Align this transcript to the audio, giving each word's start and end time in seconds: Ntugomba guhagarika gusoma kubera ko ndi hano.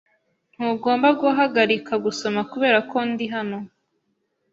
Ntugomba 0.55 1.07
guhagarika 1.21 1.93
gusoma 2.05 2.39
kubera 2.51 2.77
ko 2.89 2.97
ndi 3.09 3.25
hano. 3.33 3.57